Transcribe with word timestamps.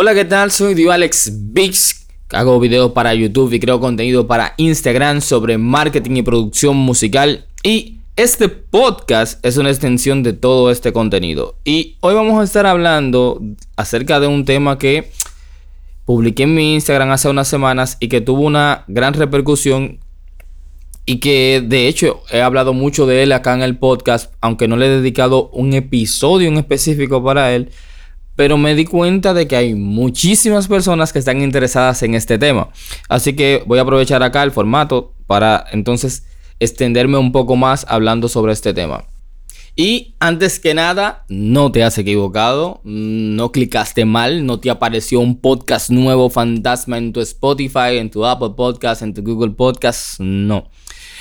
Hola, 0.00 0.14
¿qué 0.14 0.24
tal? 0.24 0.52
Soy 0.52 0.74
Dio 0.74 0.92
Alex 0.92 1.32
Bix. 1.52 2.06
Hago 2.30 2.60
videos 2.60 2.92
para 2.92 3.14
YouTube 3.14 3.52
y 3.52 3.58
creo 3.58 3.80
contenido 3.80 4.28
para 4.28 4.54
Instagram 4.56 5.20
sobre 5.20 5.58
marketing 5.58 6.18
y 6.18 6.22
producción 6.22 6.76
musical. 6.76 7.46
Y 7.64 7.96
este 8.14 8.48
podcast 8.48 9.44
es 9.44 9.56
una 9.56 9.70
extensión 9.70 10.22
de 10.22 10.34
todo 10.34 10.70
este 10.70 10.92
contenido. 10.92 11.56
Y 11.64 11.96
hoy 11.98 12.14
vamos 12.14 12.40
a 12.40 12.44
estar 12.44 12.64
hablando 12.64 13.42
acerca 13.74 14.20
de 14.20 14.28
un 14.28 14.44
tema 14.44 14.78
que 14.78 15.10
publiqué 16.04 16.44
en 16.44 16.54
mi 16.54 16.74
Instagram 16.74 17.10
hace 17.10 17.28
unas 17.28 17.48
semanas 17.48 17.96
y 17.98 18.06
que 18.06 18.20
tuvo 18.20 18.42
una 18.42 18.84
gran 18.86 19.14
repercusión 19.14 19.98
y 21.06 21.18
que 21.18 21.60
de 21.66 21.88
hecho 21.88 22.22
he 22.30 22.40
hablado 22.40 22.72
mucho 22.72 23.04
de 23.04 23.24
él 23.24 23.32
acá 23.32 23.52
en 23.52 23.62
el 23.62 23.76
podcast, 23.76 24.32
aunque 24.42 24.68
no 24.68 24.76
le 24.76 24.86
he 24.86 24.90
dedicado 25.00 25.48
un 25.48 25.74
episodio 25.74 26.46
en 26.46 26.56
específico 26.56 27.24
para 27.24 27.52
él 27.52 27.72
pero 28.38 28.56
me 28.56 28.76
di 28.76 28.84
cuenta 28.84 29.34
de 29.34 29.48
que 29.48 29.56
hay 29.56 29.74
muchísimas 29.74 30.68
personas 30.68 31.12
que 31.12 31.18
están 31.18 31.42
interesadas 31.42 32.04
en 32.04 32.14
este 32.14 32.38
tema. 32.38 32.68
Así 33.08 33.34
que 33.34 33.64
voy 33.66 33.80
a 33.80 33.82
aprovechar 33.82 34.22
acá 34.22 34.44
el 34.44 34.52
formato 34.52 35.12
para 35.26 35.64
entonces 35.72 36.24
extenderme 36.60 37.18
un 37.18 37.32
poco 37.32 37.56
más 37.56 37.84
hablando 37.88 38.28
sobre 38.28 38.52
este 38.52 38.72
tema. 38.72 39.06
Y 39.74 40.14
antes 40.20 40.60
que 40.60 40.72
nada, 40.72 41.24
no 41.28 41.72
te 41.72 41.82
has 41.82 41.98
equivocado, 41.98 42.80
no 42.84 43.50
clicaste 43.50 44.04
mal, 44.04 44.46
no 44.46 44.60
te 44.60 44.70
apareció 44.70 45.18
un 45.18 45.40
podcast 45.40 45.90
nuevo 45.90 46.30
fantasma 46.30 46.96
en 46.96 47.12
tu 47.12 47.20
Spotify, 47.20 47.96
en 47.96 48.08
tu 48.08 48.24
Apple 48.24 48.50
Podcast, 48.56 49.02
en 49.02 49.14
tu 49.14 49.24
Google 49.24 49.50
Podcast, 49.50 50.20
no. 50.20 50.70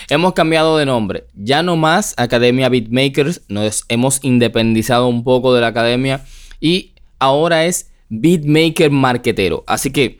Hemos 0.08 0.34
cambiado 0.34 0.77
de 0.77 0.86
nombre, 0.86 1.25
ya 1.34 1.63
no 1.63 1.77
más 1.77 2.13
Academia 2.17 2.70
Beatmakers, 2.70 3.41
nos 3.47 3.86
hemos 3.89 4.23
independizado 4.23 5.08
un 5.08 5.23
poco 5.23 5.55
de 5.55 5.61
la 5.61 5.67
academia 5.67 6.23
y 6.61 6.94
ahora 7.20 7.66
es 7.66 7.91
Beatmaker 8.09 8.91
Marketero. 8.91 9.63
Así 9.67 9.91
que 9.91 10.20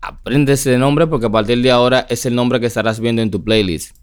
aprende 0.00 0.54
ese 0.54 0.76
nombre 0.78 1.06
porque 1.06 1.26
a 1.26 1.30
partir 1.30 1.62
de 1.62 1.70
ahora 1.70 2.06
es 2.10 2.26
el 2.26 2.34
nombre 2.34 2.60
que 2.60 2.66
estarás 2.66 3.00
viendo 3.00 3.22
en 3.22 3.30
tu 3.30 3.42
playlist. 3.42 3.96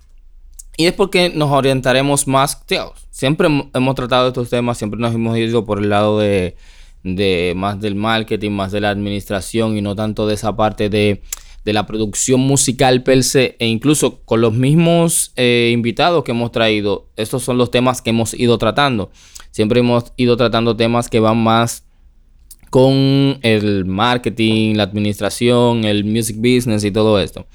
Y 0.78 0.86
es 0.86 0.94
porque 0.94 1.30
nos 1.30 1.52
orientaremos 1.52 2.26
más, 2.26 2.66
tío, 2.66 2.94
siempre 3.10 3.50
hemos 3.74 3.96
tratado 3.96 4.30
estos 4.30 4.50
temas, 4.50 4.78
siempre 4.78 4.98
nos 4.98 5.14
hemos 5.14 5.38
ido 5.38 5.66
por 5.66 5.80
el 5.80 5.90
lado 5.90 6.18
de, 6.20 6.56
más 7.54 7.82
del 7.82 7.96
marketing, 7.96 8.52
más 8.52 8.72
de 8.72 8.80
la 8.80 8.90
administración 8.90 9.76
y 9.76 9.82
no 9.82 9.94
tanto 9.94 10.26
de 10.26 10.36
esa 10.36 10.56
parte 10.56 10.90
de, 10.90 11.22
la 11.66 11.86
producción 11.86 12.40
musical 12.40 13.04
per 13.04 13.24
se. 13.24 13.56
E 13.60 13.68
incluso 13.68 14.22
con 14.24 14.42
los 14.42 14.54
mismos 14.54 15.34
eh, 15.36 15.70
invitados 15.72 16.24
que 16.24 16.32
hemos 16.32 16.52
traído, 16.52 17.10
estos 17.16 17.44
son 17.44 17.60
los 17.60 17.70
temas 17.70 18.02
que 18.02 18.10
hemos 18.10 18.34
ido 18.34 18.58
tratando. 18.58 19.12
Siempre 19.52 19.82
hemos 19.82 20.14
ido 20.16 20.36
tratando 20.38 20.76
temas 20.76 21.10
que 21.10 21.20
van 21.20 21.38
más 21.38 21.89
con 22.70 23.40
el 23.42 23.86
marketing, 23.86 24.76
la 24.76 24.84
administración, 24.84 25.86
el 25.86 26.06
music 26.06 26.38
business 26.38 26.84
y 26.84 26.92
todo 26.92 27.20
esto. 27.20 27.46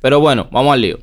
Pero 0.00 0.20
bueno, 0.20 0.48
vamos 0.50 0.72
al 0.72 0.80
lío. 0.80 0.98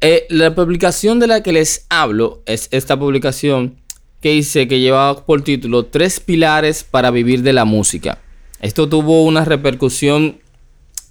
Eh, 0.00 0.26
la 0.28 0.54
publicación 0.54 1.18
de 1.18 1.26
la 1.26 1.42
que 1.42 1.52
les 1.52 1.86
hablo 1.88 2.42
es 2.46 2.68
esta 2.72 2.98
publicación 2.98 3.76
que 4.20 4.32
dice 4.32 4.68
que 4.68 4.80
lleva 4.80 5.24
por 5.24 5.42
título 5.42 5.86
Tres 5.86 6.20
pilares 6.20 6.84
para 6.84 7.10
vivir 7.10 7.42
de 7.42 7.52
la 7.52 7.64
música. 7.64 8.18
Esto 8.60 8.88
tuvo 8.88 9.24
una 9.24 9.44
repercusión 9.44 10.38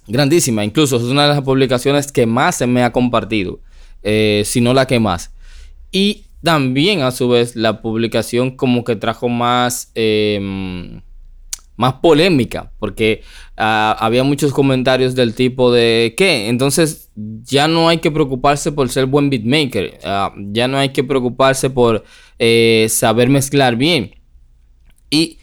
grandísima, 0.06 0.64
incluso 0.64 0.96
es 0.96 1.04
una 1.04 1.22
de 1.22 1.28
las 1.28 1.42
publicaciones 1.42 2.10
que 2.10 2.26
más 2.26 2.56
se 2.56 2.66
me 2.66 2.82
ha 2.82 2.92
compartido, 2.92 3.60
eh, 4.02 4.42
si 4.44 4.60
no 4.60 4.74
la 4.74 4.86
que 4.86 5.00
más. 5.00 5.32
Y 5.90 6.24
también 6.42 7.02
a 7.02 7.10
su 7.10 7.28
vez 7.28 7.56
la 7.56 7.80
publicación 7.80 8.56
como 8.56 8.84
que 8.84 8.96
trajo 8.96 9.28
más... 9.28 9.90
Em, 9.94 11.00
más 11.76 11.94
polémica, 11.94 12.72
porque 12.78 13.22
ah, 13.56 13.96
había 13.98 14.24
muchos 14.24 14.52
comentarios 14.52 15.14
del 15.14 15.34
tipo 15.34 15.72
de 15.72 16.14
que 16.16 16.48
entonces 16.48 17.10
ya 17.16 17.68
no 17.68 17.88
hay 17.88 17.98
que 17.98 18.10
preocuparse 18.10 18.72
por 18.72 18.88
ser 18.88 19.06
buen 19.06 19.30
beatmaker, 19.30 19.98
ah, 20.04 20.32
ya 20.36 20.68
no 20.68 20.78
hay 20.78 20.90
que 20.90 21.04
preocuparse 21.04 21.70
por 21.70 22.04
eh, 22.38 22.86
saber 22.88 23.28
mezclar 23.28 23.76
bien. 23.76 24.14
Y 25.10 25.38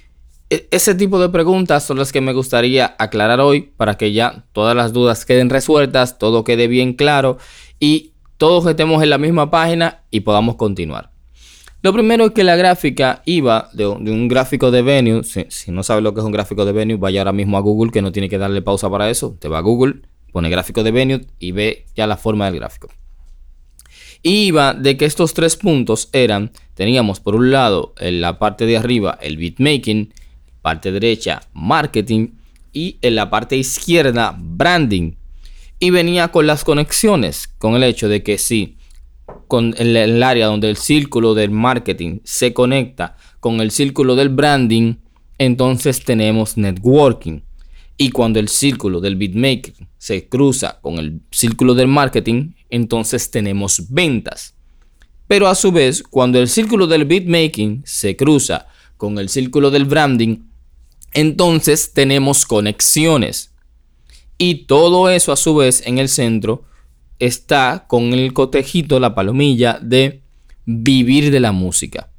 e, 0.50 0.67
ese 0.72 0.95
tipo 0.95 1.19
de 1.19 1.29
preguntas 1.29 1.83
son 1.83 1.97
las 1.97 2.11
que 2.11 2.22
me 2.22 2.33
gustaría 2.33 2.95
aclarar 2.97 3.39
hoy 3.39 3.61
para 3.75 3.95
que 3.97 4.13
ya 4.13 4.45
todas 4.53 4.75
las 4.75 4.94
dudas 4.94 5.25
queden 5.25 5.50
resueltas, 5.50 6.17
todo 6.17 6.44
quede 6.44 6.67
bien 6.67 6.94
claro 6.94 7.38
y 7.79 8.13
todos 8.38 8.66
estemos 8.66 9.03
en 9.03 9.09
la 9.09 9.17
misma 9.17 9.51
página 9.51 10.03
y 10.11 10.22
podamos 10.22 10.56
continuar. 10.56 11.10
Lo 11.84 11.94
primero 11.94 12.25
es 12.25 12.31
que 12.31 12.44
la 12.44 12.56
gráfica 12.56 13.24
iba 13.25 13.69
de, 13.74 13.88
un 13.88 14.28
gráfico 14.28 14.69
de 14.69 14.84
venue. 14.84 15.24
Si, 15.24 15.72
no 15.72 15.81
sabes 15.81 16.03
lo 16.03 16.14
que 16.14 16.19
es 16.19 16.25
un 16.25 16.31
gráfico 16.31 16.64
de 16.64 16.74
venue, 16.74 16.97
vaya 16.97 17.22
ahora 17.22 17.31
mismo 17.31 17.58
a 17.58 17.62
Google, 17.62 17.92
que 17.92 18.03
no 18.03 18.12
tiene 18.12 18.30
que 18.30 18.38
darle 18.38 18.62
pausa 18.62 18.90
para 18.90 19.09
eso. 19.09 19.36
Te 19.40 19.47
va 19.47 19.58
a 19.58 19.62
Google, 19.62 20.02
pone 20.31 20.50
gráfico 20.50 20.84
de 20.84 20.92
venue 20.92 21.25
y 21.40 21.53
ve 21.53 21.86
ya 21.96 22.06
la 22.06 22.18
forma 22.18 22.46
del 22.46 22.59
gráfico. 22.59 22.90
iba 24.22 24.75
de 24.75 24.96
que 24.96 25.06
estos 25.06 25.34
tres 25.34 25.58
puntos 25.58 26.09
eran, 26.14 26.52
teníamos 26.75 27.19
por 27.19 27.34
un 27.34 27.50
lado 27.50 27.96
en 27.98 28.22
la 28.22 28.38
parte 28.38 28.68
de 28.68 28.78
arriba 28.78 29.18
el 29.19 29.38
beatmaking, 29.38 30.13
parte 30.62 30.92
derecha 30.92 31.42
marketing 31.53 32.36
y 32.72 33.00
en 33.02 33.16
la 33.16 33.31
parte 33.31 33.58
izquierda 33.58 34.36
branding. 34.38 35.13
Y 35.80 35.90
venía 35.90 36.28
con 36.28 36.46
las 36.46 36.63
conexiones, 36.63 37.48
con 37.48 37.74
el 37.74 37.81
hecho 37.81 38.08
de 38.08 38.22
que 38.22 38.38
si 38.38 38.78
con 39.47 39.75
el, 39.78 40.24
área 40.24 40.47
donde 40.47 40.69
el 40.69 40.78
círculo 40.78 41.34
del 41.34 41.52
marketing 41.52 42.19
se 42.24 42.53
conecta 42.53 43.18
con 43.40 43.62
el 43.62 43.72
círculo 43.72 44.16
del 44.16 44.30
branding, 44.30 44.96
entonces 45.38 46.03
tenemos 46.03 46.58
networking. 46.58 47.42
Y 47.97 48.09
cuando 48.12 48.40
el 48.40 48.47
círculo 48.47 49.02
del 49.02 49.16
beatmaking 49.16 49.88
se 49.97 50.28
cruza 50.28 50.80
con 50.81 50.97
el 50.97 51.22
círculo 51.31 51.75
del 51.75 51.88
marketing, 51.88 52.53
entonces 52.69 53.30
tenemos 53.30 53.90
ventas. 53.90 54.56
Pero 55.28 55.48
a 55.48 55.56
su 55.56 55.72
vez, 55.72 56.03
cuando 56.03 56.40
el 56.40 56.48
círculo 56.48 56.88
del 56.88 57.06
beatmaking 57.06 57.84
se 57.86 58.16
cruza 58.16 58.68
con 58.98 59.18
el 59.18 59.30
círculo 59.30 59.72
del 59.72 59.86
branding, 59.86 60.38
entonces 61.13 61.94
tenemos 61.94 62.46
conexiones. 62.46 63.52
Y 64.38 64.66
todo 64.66 65.09
eso 65.09 65.31
a 65.31 65.38
su 65.38 65.56
vez 65.56 65.84
en 65.86 66.00
el 66.00 66.09
centro 66.09 66.63
está 67.21 67.85
con 67.87 68.13
el 68.13 68.33
cotejito, 68.33 68.99
la 68.99 69.13
palomilla 69.13 69.79
de 69.81 70.21
vivir 70.65 71.31
de 71.31 71.39
la 71.39 71.51
música. 71.51 72.09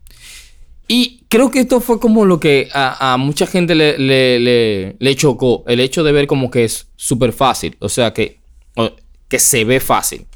Y 0.86 1.24
creo 1.28 1.50
que 1.50 1.60
esto 1.60 1.80
fue 1.80 1.98
como 1.98 2.24
lo 2.24 2.38
que 2.38 2.68
a, 2.72 3.16
mucha 3.18 3.46
gente 3.46 3.74
le, 3.74 5.16
chocó, 5.16 5.64
el 5.66 5.80
hecho 5.80 6.04
de 6.04 6.12
ver 6.12 6.26
como 6.26 6.50
que 6.50 6.64
es 6.64 6.88
súper 6.96 7.32
fácil, 7.32 7.76
o 7.80 7.88
sea, 7.88 8.12
que, 8.12 8.40
que 9.28 9.38
se 9.38 9.64
ve 9.64 9.80
fácil. 9.80 10.26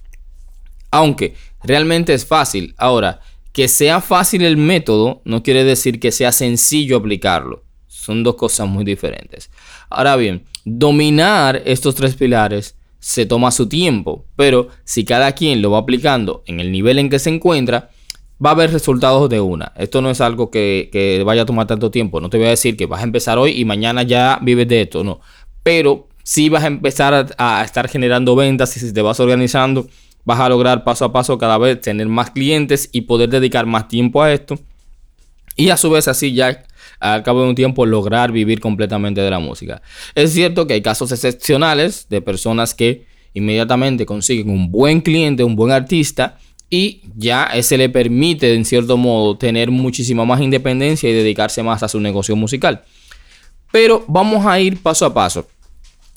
Aunque 0.91 1.35
realmente 1.63 2.15
es 2.15 2.27
fácil. 2.27 2.75
Ahora, 2.79 3.21
que 3.53 3.69
sea 3.69 4.01
fácil 4.01 4.43
el 4.43 4.57
método 4.57 5.23
no 5.25 5.43
quiere 5.43 5.65
decir 5.65 6.01
que 6.01 6.11
sea 6.11 6.33
sencillo 6.33 6.97
aplicarlo. 6.97 7.63
Son 7.87 8.23
dos 8.23 8.37
cosas 8.37 8.69
muy 8.69 8.85
diferentes. 8.85 9.51
Ahora 9.91 10.17
bien, 10.17 10.45
dominar 10.65 11.63
estos 11.65 11.95
tres 11.95 12.17
pilares 12.17 12.76
se 12.99 13.27
toma 13.27 13.51
su 13.51 13.69
tiempo, 13.69 14.25
pero 14.37 14.69
si 14.85 15.05
cada 15.05 15.33
quien 15.33 15.63
lo 15.63 15.71
va 15.71 15.79
aplicando 15.79 16.43
en 16.47 16.61
el 16.61 16.73
nivel 16.73 16.99
en 16.99 17.11
que 17.11 17.19
se 17.19 17.31
encuentra, 17.31 17.91
va 18.45 18.51
a 18.51 18.53
haber 18.53 18.73
resultados 18.73 19.29
de 19.31 19.41
una. 19.41 19.73
Esto 19.77 20.03
no 20.03 20.11
es 20.11 20.21
algo 20.21 20.51
que, 20.51 21.23
vaya 21.25 21.43
a 21.43 21.47
tomar 21.47 21.67
tanto 21.67 21.91
tiempo. 21.91 22.21
No 22.21 22.31
te 22.31 22.39
voy 22.39 22.47
a 22.47 22.51
decir 22.51 22.77
que 22.77 22.87
vas 22.87 23.01
a 23.01 23.05
empezar 23.05 23.39
hoy 23.39 23.53
y 23.53 23.65
mañana 23.65 24.03
ya 24.03 24.39
vives 24.43 24.69
de 24.69 24.83
esto, 24.83 25.05
no. 25.05 25.21
Pero 25.63 26.09
si 26.23 26.49
vas 26.49 26.65
a 26.65 26.69
empezar 26.69 27.35
a, 27.39 27.65
estar 27.65 27.89
generando 27.89 28.37
ventas 28.37 28.77
y 28.77 28.81
si 28.81 28.93
te 28.93 29.03
vas 29.03 29.21
organizando, 29.21 29.87
vas 30.25 30.41
a 30.41 30.49
lograr 30.49 30.85
paso 30.85 31.05
a 31.05 31.13
paso 31.13 31.39
cada 31.39 31.59
vez 31.59 31.81
tener 31.81 32.09
más 32.09 32.31
clientes 32.31 32.89
y 32.93 33.03
poder 33.03 33.31
dedicar 33.31 33.67
más 33.67 33.89
tiempo 33.89 34.23
a 34.23 34.33
esto. 34.33 34.59
Y 35.57 35.71
a 35.71 35.77
su 35.77 35.91
vez 35.91 36.09
así 36.09 36.35
ya 36.35 36.65
al 37.01 37.23
cabo 37.23 37.43
de 37.43 37.49
un 37.51 37.55
tiempo 37.55 37.87
lograr 37.87 38.33
vivir 38.33 38.61
completamente 38.61 39.21
de 39.21 39.31
la 39.31 39.39
música. 39.39 39.83
Es 40.15 40.33
cierto 40.33 40.67
que 40.67 40.75
hay 40.75 40.83
casos 40.83 41.13
excepcionales 41.13 42.09
de 42.09 42.21
personas 42.21 42.75
que 42.75 43.07
inmediatamente 43.35 44.07
consiguen 44.07 44.51
un 44.51 44.71
buen 44.71 45.01
cliente, 45.01 45.45
un 45.45 45.57
buen 45.57 45.73
artista 45.73 46.39
y 46.71 47.03
ya 47.15 47.45
ese 47.45 47.77
le 47.77 47.89
permite 47.89 48.55
en 48.55 48.65
cierto 48.65 48.97
modo 48.97 49.37
tener 49.37 49.71
muchísima 49.71 50.25
más 50.25 50.41
independencia 50.41 51.09
y 51.09 51.13
dedicarse 51.13 51.63
más 51.63 51.83
a 51.83 51.89
su 51.89 52.01
negocio 52.01 52.35
musical. 52.35 52.83
Pero 53.71 54.05
vamos 54.09 54.47
a 54.47 54.59
ir 54.59 54.83
paso 54.83 55.07
a 55.07 55.15
paso. 55.15 55.47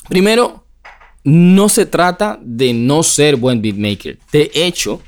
Primero, 0.08 0.66
no 1.24 1.70
se 1.70 1.86
trata 1.86 2.40
de 2.42 2.74
no 2.74 3.04
ser 3.04 3.36
buen 3.36 3.62
beatmaker. 3.62 4.18
De 4.32 4.50
hecho, 4.54 5.02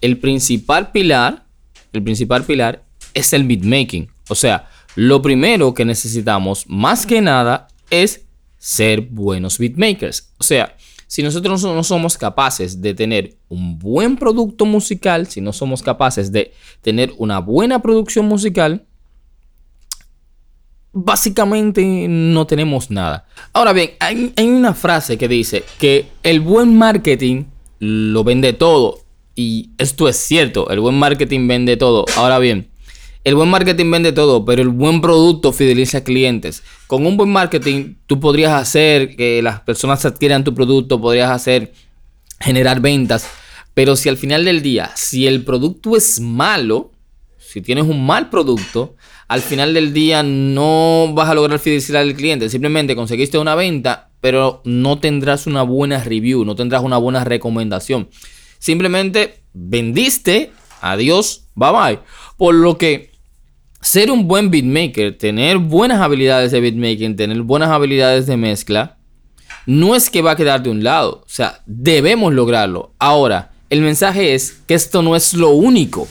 el 0.00 0.18
principal 0.18 0.90
pilar, 0.90 1.44
el 1.92 2.02
principal 2.02 2.44
pilar 2.44 2.82
es 3.14 3.32
el 3.32 3.44
beatmaking. 3.44 4.08
O 4.28 4.34
sea, 4.34 4.68
lo 4.96 5.22
primero 5.22 5.74
que 5.74 5.84
necesitamos, 5.84 6.64
más 6.68 7.06
que 7.06 7.20
nada, 7.20 7.68
es 7.90 8.24
ser 8.58 9.00
buenos 9.02 9.58
beatmakers. 9.58 10.32
O 10.38 10.44
sea, 10.44 10.76
si 11.06 11.24
nosotros 11.24 11.62
no 11.64 11.82
somos 11.82 12.16
capaces 12.16 12.80
de 12.80 12.94
tener 12.94 13.36
un 13.48 13.78
buen 13.78 14.16
producto 14.16 14.64
musical, 14.64 15.26
si 15.26 15.40
no 15.40 15.52
somos 15.52 15.82
capaces 15.82 16.30
de 16.30 16.52
tener 16.82 17.12
una 17.18 17.40
buena 17.40 17.82
producción 17.82 18.26
musical, 18.26 18.86
básicamente 20.92 22.06
no 22.08 22.46
tenemos 22.46 22.90
nada. 22.90 23.26
Ahora 23.52 23.72
bien, 23.72 23.90
hay, 23.98 24.32
una 24.38 24.72
frase 24.72 25.18
que 25.18 25.26
dice 25.26 25.64
que 25.78 26.06
el 26.22 26.40
buen 26.40 26.78
marketing 26.78 27.46
lo 27.80 28.22
vende 28.22 28.52
todo. 28.52 29.00
Y 29.34 29.70
esto 29.78 30.08
es 30.08 30.16
cierto, 30.16 30.70
el 30.70 30.80
buen 30.80 30.96
marketing 30.96 31.48
vende 31.48 31.76
todo. 31.76 32.04
Ahora 32.16 32.38
bien, 32.38 32.69
el 33.22 33.34
buen 33.34 33.50
marketing 33.50 33.90
vende 33.90 34.12
todo, 34.12 34.44
pero 34.44 34.62
el 34.62 34.68
buen 34.68 35.00
producto 35.00 35.52
fideliza 35.52 36.02
clientes. 36.02 36.62
Con 36.86 37.04
un 37.06 37.16
buen 37.16 37.30
marketing, 37.30 37.96
tú 38.06 38.18
podrías 38.18 38.52
hacer 38.52 39.14
que 39.14 39.42
las 39.42 39.60
personas 39.60 40.04
adquieran 40.06 40.44
tu 40.44 40.54
producto, 40.54 41.00
podrías 41.00 41.30
hacer 41.30 41.72
generar 42.40 42.80
ventas. 42.80 43.28
Pero 43.74 43.96
si 43.96 44.08
al 44.08 44.16
final 44.16 44.44
del 44.44 44.62
día, 44.62 44.90
si 44.94 45.26
el 45.26 45.44
producto 45.44 45.96
es 45.96 46.18
malo, 46.20 46.92
si 47.38 47.60
tienes 47.60 47.84
un 47.84 48.04
mal 48.06 48.30
producto, 48.30 48.96
al 49.28 49.42
final 49.42 49.74
del 49.74 49.92
día 49.92 50.22
no 50.22 51.12
vas 51.14 51.28
a 51.28 51.34
lograr 51.34 51.58
fidelizar 51.58 51.96
al 51.96 52.14
cliente. 52.14 52.48
Simplemente 52.48 52.96
conseguiste 52.96 53.38
una 53.38 53.54
venta, 53.54 54.10
pero 54.20 54.62
no 54.64 54.98
tendrás 54.98 55.46
una 55.46 55.62
buena 55.62 56.02
review, 56.02 56.44
no 56.44 56.56
tendrás 56.56 56.82
una 56.82 56.96
buena 56.96 57.22
recomendación. 57.22 58.08
Simplemente 58.58 59.42
vendiste, 59.52 60.52
adiós, 60.80 61.44
bye 61.54 61.70
bye. 61.70 61.98
Por 62.36 62.54
lo 62.54 62.78
que 62.78 63.09
ser 63.80 64.10
un 64.10 64.28
buen 64.28 64.50
beatmaker, 64.50 65.16
tener 65.16 65.58
buenas 65.58 66.00
habilidades 66.00 66.52
de 66.52 66.60
beatmaking, 66.60 67.16
tener 67.16 67.42
buenas 67.42 67.70
habilidades 67.70 68.26
de 68.26 68.36
mezcla, 68.36 68.98
no 69.66 69.94
es 69.94 70.10
que 70.10 70.22
va 70.22 70.32
a 70.32 70.36
quedar 70.36 70.62
de 70.62 70.70
un 70.70 70.84
lado. 70.84 71.22
O 71.24 71.28
sea, 71.28 71.62
debemos 71.66 72.32
lograrlo. 72.34 72.92
Ahora, 72.98 73.52
el 73.70 73.80
mensaje 73.80 74.34
es 74.34 74.62
que 74.66 74.74
esto 74.74 75.02
no 75.02 75.16
es 75.16 75.34
lo 75.34 75.50
único 75.50 76.08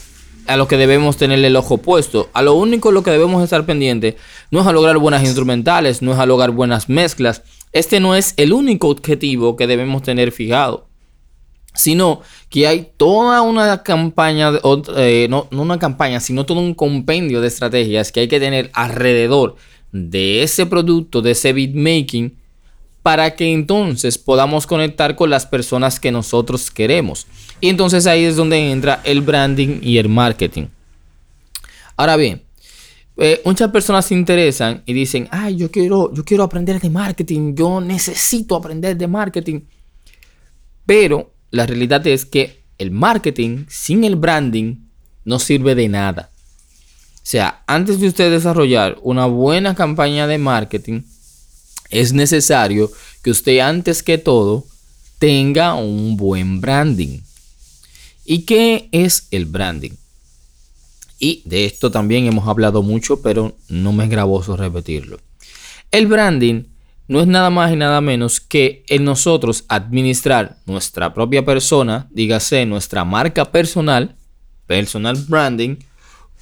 a 0.48 0.58
lo 0.58 0.68
que 0.68 0.78
debemos 0.78 1.18
tener 1.18 1.44
el 1.44 1.56
ojo 1.56 1.78
puesto. 1.78 2.30
A 2.34 2.42
lo 2.42 2.56
único 2.56 2.92
lo 2.92 3.04
que 3.04 3.12
debemos 3.12 3.44
estar 3.44 3.66
pendiente 3.66 4.18
no 4.50 4.62
es 4.62 4.68
a 4.68 4.72
lograr 4.72 4.98
buenas 4.98 5.24
instrumentales, 5.24 6.02
no 6.02 6.14
es 6.14 6.20
a 6.20 6.26
lograr 6.26 6.52
buenas 6.52 6.90
mezclas. 6.90 7.44
Este 7.72 8.00
no 8.00 8.16
es 8.16 8.34
el 8.38 8.52
único 8.52 8.90
objetivo 8.90 9.56
que 9.56 9.68
debemos 9.68 10.02
tener 10.02 10.32
fijado 10.32 10.89
sino 11.80 12.22
que 12.50 12.68
hay 12.68 12.92
toda 12.98 13.42
una 13.42 13.84
campaña, 13.84 14.52
eh, 14.98 15.28
no, 15.30 15.48
una 15.52 15.80
campaña, 15.80 16.20
sino 16.20 16.46
todo 16.46 16.60
un 16.60 16.74
compendio 16.74 17.40
de 17.40 17.48
estrategias 17.48 18.12
que 18.12 18.20
hay 18.22 18.28
que 18.28 18.40
tener 18.40 18.70
alrededor 18.74 19.56
de 19.92 20.44
ese 20.44 20.66
producto, 20.66 21.22
de 21.22 21.32
ese 21.32 21.54
beatmaking, 21.54 22.36
para 23.02 23.36
que 23.36 23.54
entonces 23.54 24.18
podamos 24.18 24.68
conectar 24.68 25.16
con 25.16 25.30
las 25.30 25.46
personas 25.46 26.00
que 26.00 26.12
nosotros 26.12 26.70
queremos. 26.70 27.28
Y 27.62 27.70
entonces 27.70 28.06
ahí 28.08 28.26
es 28.26 28.36
donde 28.36 28.72
entra 28.72 29.02
el 29.06 29.22
branding 29.22 29.80
y 29.82 29.98
el 29.98 30.10
marketing. 30.10 30.66
Ahora 31.96 32.18
bien, 32.18 32.44
eh, 33.16 33.42
muchas 33.46 33.72
personas 33.72 34.06
se 34.06 34.16
interesan 34.16 34.84
y 34.86 34.94
dicen, 34.94 35.30
ay, 35.32 35.56
yo 35.56 35.72
quiero, 35.72 36.14
yo 36.14 36.26
quiero 36.26 36.44
aprender 36.44 36.80
de 36.80 36.90
marketing, 36.90 37.56
yo 37.56 37.80
necesito 37.80 38.56
aprender 38.56 38.98
de 38.98 39.08
marketing. 39.08 39.62
Pero 40.86 41.32
la 41.52 41.66
realidad 41.66 42.06
es 42.08 42.26
que 42.26 42.64
el 42.78 42.92
marketing 42.92 43.66
sin 43.68 44.04
el 44.04 44.16
branding 44.16 44.76
no 45.26 45.40
sirve 45.40 45.76
de 45.76 45.88
nada. 45.88 46.32
O 47.16 47.32
sea, 47.32 47.64
antes 47.68 48.00
de 48.00 48.08
usted 48.08 48.32
desarrollar 48.32 48.98
una 49.02 49.26
buena 49.26 49.76
campaña 49.76 50.26
de 50.26 50.38
marketing, 50.38 51.02
es 51.90 52.14
necesario 52.14 52.92
que 53.24 53.32
usted 53.32 53.60
antes 53.60 54.02
que 54.04 54.18
todo 54.18 54.66
tenga 55.20 55.76
un 55.76 56.18
buen 56.18 56.62
branding. 56.62 57.20
¿Y 58.26 58.44
qué 58.44 58.90
es 58.92 59.28
el 59.32 59.46
branding? 59.46 59.92
Y 61.20 61.42
de 61.46 61.66
esto 61.66 61.92
también 61.92 62.26
hemos 62.26 62.48
hablado 62.48 62.82
mucho, 62.82 63.22
pero 63.22 63.58
no 63.68 63.92
me 63.92 64.06
es 64.06 64.10
gravoso 64.10 64.56
repetirlo. 64.56 65.20
El 65.92 66.08
branding 66.08 66.64
no 67.10 67.20
es 67.20 67.28
nada 67.28 67.50
más 67.50 67.74
y 67.74 67.76
nada 67.76 68.02
menos 68.02 68.40
que 68.40 68.86
en 68.88 69.04
nosotros 69.04 69.66
administrar 69.68 70.58
nuestra 70.68 71.12
propia 71.12 71.44
persona, 71.44 72.08
dígase 72.12 72.68
nuestra 72.68 73.04
marca 73.04 73.46
personal, 73.46 74.16
personal 74.68 75.18
branding, 75.28 75.78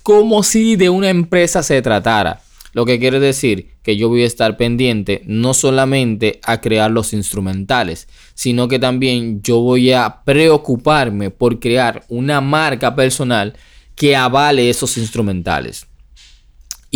como 0.04 0.44
si 0.44 0.76
de 0.76 0.90
una 0.90 1.10
empresa 1.10 1.64
se 1.64 1.82
tratara. 1.82 2.42
Lo 2.74 2.86
que 2.86 3.00
quiere 3.00 3.22
decir 3.22 3.76
que 3.82 3.96
yo 3.96 4.10
voy 4.10 4.24
a 4.24 4.28
estar 4.28 4.58
pendiente 4.58 5.22
no 5.26 5.54
solamente 5.54 6.42
a 6.44 6.60
crear 6.60 6.92
los 6.92 7.14
instrumentales, 7.14 8.10
sino 8.34 8.68
que 8.68 8.78
también 8.78 9.42
yo 9.42 9.62
voy 9.62 9.94
a 9.94 10.22
preocuparme 10.26 11.32
por 11.32 11.62
crear 11.62 12.04
una 12.10 12.42
marca 12.42 12.94
personal 12.94 13.56
que 13.96 14.18
avale 14.18 14.70
esos 14.70 14.98
instrumentales. 14.98 15.88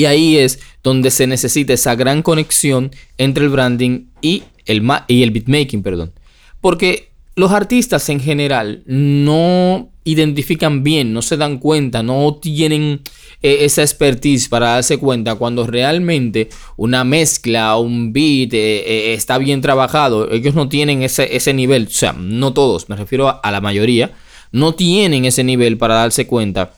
Y 0.02 0.06
ahí 0.06 0.38
es 0.40 0.60
donde 0.84 1.12
se 1.12 1.28
necesita 1.28 1.74
esa 1.74 1.94
gran 1.94 2.24
conexión 2.24 2.90
entre 3.20 3.44
el 3.44 3.52
branding 3.52 4.06
y 4.20 4.42
el, 4.66 4.82
y 5.08 5.22
el 5.22 5.30
beatmaking, 5.30 5.84
perdón. 5.84 6.12
Porque 6.60 7.12
los 7.36 7.52
artistas 7.52 8.10
en 8.10 8.20
general 8.20 8.82
no 8.88 9.92
identifican 10.04 10.82
bien, 10.82 11.14
no 11.14 11.22
se 11.22 11.38
dan 11.38 11.60
cuenta, 11.60 12.02
no 12.02 12.40
tienen 12.42 13.02
eh, 13.44 13.58
esa 13.62 13.84
expertise 13.84 14.50
para 14.50 14.70
darse 14.70 14.98
cuenta 14.98 15.36
cuando 15.36 15.68
realmente 15.68 16.50
una 16.78 17.04
mezcla, 17.04 17.78
un 17.78 18.12
beat 18.12 18.56
eh, 18.56 18.80
eh, 18.80 19.14
está 19.14 19.38
bien 19.38 19.62
trabajado. 19.62 20.32
Ellos 20.32 20.56
no 20.56 20.68
tienen 20.68 21.04
ese, 21.04 21.36
ese, 21.36 21.54
nivel, 21.54 21.86
o 21.86 21.92
sea, 21.92 22.14
no 22.14 22.54
todos, 22.54 22.90
me 22.90 22.96
refiero 22.96 23.40
a 23.44 23.52
la 23.52 23.62
mayoría, 23.62 24.14
no 24.52 24.74
tienen 24.74 25.26
ese 25.26 25.44
nivel 25.44 25.78
para 25.78 25.94
darse 25.94 26.26
cuenta 26.26 26.74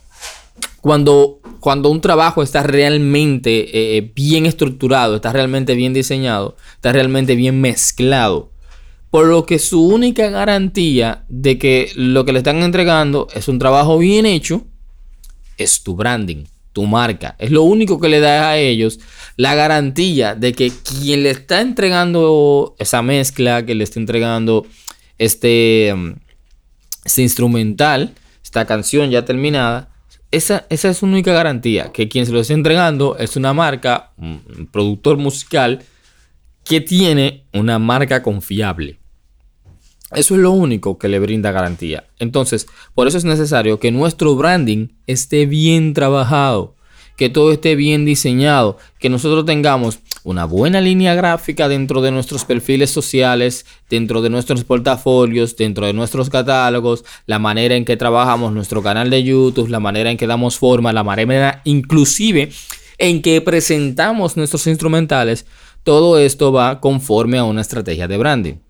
cuando, 0.81 1.39
cuando 1.60 1.89
un 1.89 2.01
trabajo 2.01 2.44
está 2.44 2.63
realmente 2.63 3.62
eh, 3.62 3.98
eh, 3.98 4.12
bien 4.13 4.45
estructurado, 4.45 5.15
está 5.15 5.31
realmente 5.31 5.75
bien 5.75 5.94
diseñado, 5.94 6.57
está 6.75 6.92
realmente 6.92 7.36
bien 7.36 7.62
mezclado. 7.62 8.51
Por 9.10 9.27
lo 9.27 9.45
que 9.45 9.60
su 9.60 9.88
única 9.88 10.30
garantía 10.30 11.24
de 11.30 11.57
que 11.57 11.92
lo 11.95 12.25
que 12.25 12.33
le 12.33 12.39
están 12.39 12.63
entregando 12.63 13.27
es 13.33 13.48
un 13.48 13.60
trabajo 13.60 13.98
bien 13.98 14.25
hecho, 14.25 14.65
es 15.57 15.83
tu 15.83 15.95
branding, 15.95 16.45
tu 16.74 16.83
marca. 16.83 17.36
Es 17.38 17.51
lo 17.51 17.63
único 17.63 18.00
que 18.00 18.09
le 18.09 18.19
da 18.19 18.50
a 18.50 18.57
ellos 18.57 19.00
la 19.38 19.56
garantía 19.56 20.36
de 20.36 20.54
que 20.54 20.71
quien 20.71 21.24
le 21.24 21.30
está 21.30 21.62
entregando 21.62 22.75
esa 22.80 23.01
mezcla, 23.01 23.66
que 23.66 23.75
le 23.75 23.83
está 23.83 24.00
entregando 24.00 24.66
este, 25.18 25.94
mm, 25.95 26.13
este 27.06 27.21
instrumental, 27.21 28.13
esta 28.44 28.66
canción 28.66 29.12
ya 29.12 29.25
terminada, 29.25 29.93
esa, 30.33 30.65
es 30.69 30.97
su 30.97 31.06
única 31.06 31.31
garantía, 31.31 31.91
que 31.91 32.09
quien 32.09 32.25
se 32.25 32.31
lo 32.31 32.39
está 32.39 32.53
entregando 32.53 33.15
es 33.18 33.35
una 33.35 33.53
marca, 33.53 34.13
un 34.18 34.68
productor 34.71 35.18
musical 35.18 35.83
que 36.65 36.81
tiene 36.81 37.45
una 37.53 37.77
marca 37.77 38.24
confiable. 38.24 38.99
Eso 40.11 40.35
es 40.35 40.42
lo 40.42 40.52
único 40.52 40.97
que 40.97 41.07
le 41.07 41.19
brinda 41.19 41.52
garantía. 41.52 42.06
Entonces, 42.18 42.68
por 42.95 43.07
eso 43.07 43.18
es 43.18 43.25
necesario 43.25 43.80
que 43.80 43.92
nuestro 43.92 44.35
branding 44.35 44.90
esté 45.06 45.45
bien 45.45 45.94
trabajado, 45.94 46.75
que 47.16 47.30
todo 47.30 47.52
esté 47.52 47.76
bien 47.76 48.06
diseñado, 48.06 48.78
que 49.00 49.10
nosotros 49.10 49.46
tengamos 49.46 50.00
una 50.24 50.46
buena 50.46 50.82
línea 50.82 51.16
gráfica 51.16 51.68
dentro 51.68 52.02
de 52.02 52.12
nuestros 52.12 52.46
perfiles 52.46 52.90
sociales, 52.90 53.66
dentro 53.90 54.22
de 54.22 54.30
nuestros 54.30 54.64
portafolios, 54.64 55.56
dentro 55.56 55.86
de 55.86 55.94
nuestros 55.94 56.30
catálogos, 56.30 57.04
la 57.26 57.40
manera 57.40 57.76
en 57.76 57.86
que 57.86 57.98
trabajamos 57.98 58.54
nuestro 58.54 58.82
canal 58.82 59.10
de 59.10 59.24
YouTube, 59.24 59.70
la 59.70 59.80
manera 59.80 60.10
en 60.10 60.18
que 60.18 60.28
damos 60.28 60.58
forma, 60.58 60.94
la 60.94 61.04
manera 61.04 61.62
inclusive 61.66 62.50
en 62.98 63.22
que 63.22 63.42
presentamos 63.42 64.38
nuestros 64.38 64.66
instrumentales, 64.68 65.46
todo 65.84 66.18
esto 66.18 66.52
va 66.52 66.80
conforme 66.80 67.38
a 67.38 67.44
una 67.44 67.62
estrategia 67.62 68.08
de 68.08 68.18
branding 68.18 68.63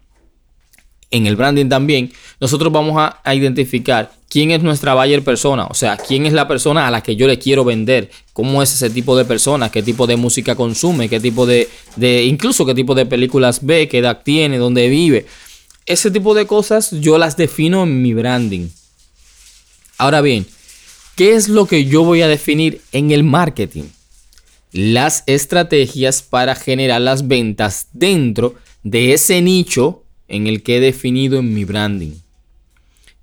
en 1.14 1.28
el 1.28 1.36
branding 1.36 1.70
también, 1.70 2.12
nosotros 2.40 2.74
vamos 2.74 2.96
a, 2.98 3.36
identificar 3.36 4.12
quién 4.30 4.50
es 4.50 4.64
nuestra 4.64 4.96
buyer 4.96 5.24
persona, 5.24 5.68
o 5.68 5.76
sea, 5.76 5.96
quién 5.96 6.26
es 6.26 6.34
la 6.34 6.48
persona 6.48 6.88
a 6.88 6.92
la 6.92 7.04
que 7.04 7.16
yo 7.16 7.28
le 7.28 7.38
quiero 7.38 7.64
vender, 7.64 8.10
cómo 8.34 8.64
es 8.64 8.74
ese 8.74 8.90
tipo 8.90 9.16
de 9.16 9.24
persona, 9.24 9.70
qué 9.70 9.84
tipo 9.84 10.08
de 10.08 10.18
música 10.18 10.56
consume, 10.56 11.08
qué 11.10 11.20
tipo 11.20 11.46
de, 11.46 11.70
de 11.98 12.24
incluso 12.24 12.66
qué 12.66 12.74
tipo 12.74 12.96
de 12.96 13.06
películas 13.06 13.60
ve, 13.62 13.88
qué 13.88 14.00
edad 14.00 14.22
tiene, 14.24 14.58
dónde 14.58 14.90
vive. 14.90 15.28
Ese 15.86 16.10
tipo 16.10 16.34
de 16.34 16.48
cosas 16.48 16.90
yo 17.00 17.20
las 17.20 17.38
defino 17.38 17.84
en 17.84 18.02
mi 18.02 18.16
branding. 18.16 18.70
Ahora 20.00 20.22
bien, 20.22 20.48
¿qué 21.16 21.36
es 21.36 21.48
lo 21.48 21.68
que 21.68 21.86
yo 21.86 22.04
voy 22.04 22.24
a 22.24 22.28
definir 22.28 22.82
en 22.92 23.12
el 23.12 23.24
marketing? 23.24 23.84
Las 24.72 25.24
estrategias 25.28 26.24
para 26.24 26.56
generar 26.56 27.02
las 27.02 27.28
ventas 27.28 27.86
dentro 27.94 28.56
de 28.82 29.14
ese 29.14 29.44
nicho 29.44 30.03
en 30.28 30.48
el 30.48 30.64
que 30.64 30.78
he 30.78 30.80
definido 30.80 31.40
en 31.40 31.54
mi 31.54 31.66
branding. 31.66 32.14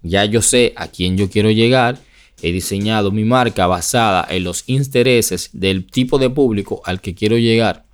Ya 0.03 0.25
yo 0.25 0.43
sé 0.43 0.73
a 0.77 0.89
quién 0.89 1.17
yo 1.17 1.29
quiero 1.29 1.51
llegar, 1.51 1.99
he 2.43 2.53
diseñado 2.53 3.11
mi 3.11 3.25
marca 3.25 3.67
basada 3.67 4.27
en 4.31 4.45
los 4.45 4.65
intereses 4.67 5.51
del 5.53 5.87
tipo 5.87 6.19
de 6.19 6.31
público 6.31 6.83
al 6.85 7.01
que 7.01 7.15
quiero 7.15 7.37
llegar, 7.39 7.85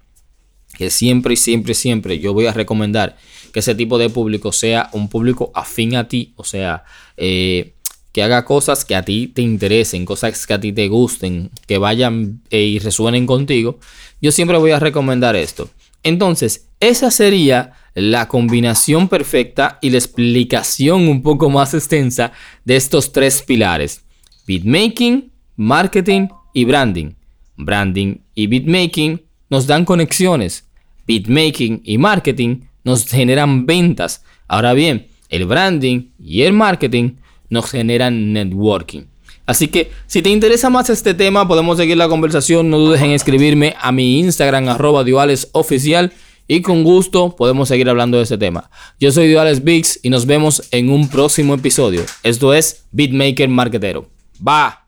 que 0.76 0.90
siempre 0.90 1.34
y 1.34 1.36
siempre, 1.36 1.75
siempre 1.75 2.18
yo 2.18 2.32
voy 2.32 2.46
a 2.46 2.52
recomendar 2.52 3.16
que 3.52 3.60
ese 3.60 3.75
tipo 3.75 3.98
de 3.98 4.10
público 4.10 4.52
sea 4.52 4.90
un 4.92 5.08
público 5.08 5.50
afín 5.54 5.96
a 5.96 6.08
ti, 6.08 6.32
o 6.36 6.44
sea, 6.44 6.84
eh, 7.16 7.72
que 8.12 8.22
haga 8.22 8.44
cosas 8.44 8.84
que 8.84 8.94
a 8.94 9.02
ti 9.02 9.26
te 9.28 9.42
interesen, 9.42 10.04
cosas 10.04 10.46
que 10.46 10.54
a 10.54 10.60
ti 10.60 10.72
te 10.72 10.88
gusten, 10.88 11.50
que 11.66 11.78
vayan 11.78 12.40
eh, 12.50 12.62
y 12.62 12.78
resuenen 12.78 13.26
contigo, 13.26 13.78
yo 14.20 14.32
siempre 14.32 14.58
voy 14.58 14.70
a 14.70 14.78
recomendar 14.78 15.36
esto. 15.36 15.68
Entonces, 16.02 16.66
esa 16.80 17.10
sería 17.10 17.72
la 17.96 18.28
combinación 18.28 19.08
perfecta 19.08 19.78
y 19.80 19.88
la 19.88 19.96
explicación 19.96 21.08
un 21.08 21.22
poco 21.22 21.48
más 21.48 21.72
extensa 21.72 22.30
de 22.62 22.76
estos 22.76 23.10
tres 23.10 23.42
pilares. 23.42 24.04
Beatmaking, 24.46 25.32
marketing 25.56 26.28
y 26.52 26.66
branding. 26.66 27.14
Branding 27.56 28.18
y 28.34 28.48
beatmaking 28.48 29.22
nos 29.48 29.66
dan 29.66 29.86
conexiones. 29.86 30.68
Beatmaking 31.06 31.80
y 31.84 31.96
marketing 31.96 32.66
nos 32.84 33.06
generan 33.06 33.64
ventas. 33.64 34.22
Ahora 34.46 34.74
bien, 34.74 35.06
el 35.30 35.46
branding 35.46 36.10
y 36.18 36.42
el 36.42 36.52
marketing 36.52 37.12
nos 37.48 37.70
generan 37.70 38.34
networking. 38.34 39.04
Así 39.46 39.68
que 39.68 39.90
si 40.06 40.20
te 40.20 40.28
interesa 40.28 40.68
más 40.68 40.90
este 40.90 41.14
tema, 41.14 41.48
podemos 41.48 41.78
seguir 41.78 41.96
la 41.96 42.08
conversación. 42.08 42.68
No 42.68 42.78
dudes 42.78 43.00
en 43.00 43.12
escribirme 43.12 43.74
a 43.80 43.90
mi 43.90 44.18
Instagram 44.18 44.68
arroba 44.68 45.02
oficial 45.52 46.12
y 46.48 46.62
con 46.62 46.84
gusto 46.84 47.34
podemos 47.36 47.68
seguir 47.68 47.88
hablando 47.88 48.16
de 48.16 48.22
este 48.24 48.38
tema. 48.38 48.70
Yo 48.98 49.12
soy 49.12 49.32
Duales 49.32 49.64
Biggs 49.64 50.00
y 50.02 50.10
nos 50.10 50.26
vemos 50.26 50.62
en 50.70 50.90
un 50.90 51.08
próximo 51.08 51.54
episodio. 51.54 52.02
Esto 52.22 52.54
es 52.54 52.86
Beatmaker 52.92 53.48
Marketero. 53.48 54.08
Va. 54.46 54.85